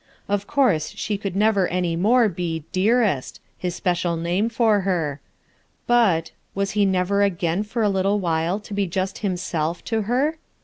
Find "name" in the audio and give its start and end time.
4.17-4.49